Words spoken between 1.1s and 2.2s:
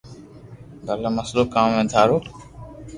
مسلو ڪاو ھي ٿارو